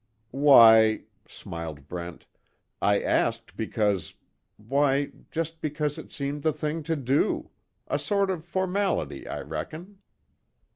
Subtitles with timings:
[0.31, 2.25] "Why," smiled Brent,
[2.81, 4.15] "I asked because
[4.57, 7.51] why, just because it seemed the thing to do
[7.87, 9.99] a sort of formality, I reckon."